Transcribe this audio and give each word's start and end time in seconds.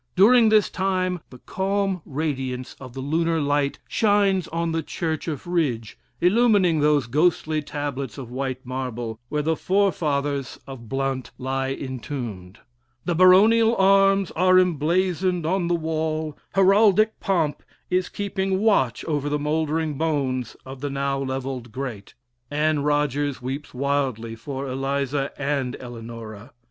During 0.15 0.49
this 0.49 0.67
time, 0.67 1.19
the 1.29 1.37
calm 1.37 2.01
radiance 2.07 2.75
of 2.79 2.93
the 2.95 3.01
lunar 3.01 3.39
light 3.39 3.77
shines 3.87 4.47
on 4.47 4.71
the 4.71 4.81
church 4.81 5.27
of 5.27 5.45
Ridge, 5.45 5.95
illumining 6.19 6.79
those 6.79 7.05
ghostly 7.05 7.61
tablets 7.61 8.17
of 8.17 8.31
white 8.31 8.65
marble, 8.65 9.19
where 9.29 9.43
the 9.43 9.55
forefathers 9.55 10.57
of 10.65 10.89
Blount 10.89 11.29
lie 11.37 11.69
entombed. 11.71 12.57
The 13.05 13.13
baronial 13.13 13.75
arms 13.77 14.31
are 14.31 14.57
emblazoned 14.57 15.45
on 15.45 15.67
the 15.67 15.75
wall; 15.75 16.35
heraldic 16.55 17.19
pomp 17.19 17.61
is 17.91 18.09
keeping 18.09 18.57
watch 18.57 19.05
over 19.05 19.29
the 19.29 19.37
mouldering 19.37 19.99
bones 19.99 20.57
of 20.65 20.81
the 20.81 20.89
now 20.89 21.19
levelled 21.19 21.71
great. 21.71 22.15
Anne 22.49 22.81
Rogers 22.81 23.39
weeps 23.39 23.71
wildly 23.71 24.35
for 24.35 24.67
Eliza 24.67 25.31
and 25.37 25.75
Eleanora. 25.79 26.53